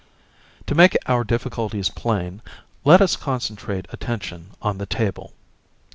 [0.65, 2.41] To make our difficulties plain,
[2.83, 5.33] let us concentrate attention on the table.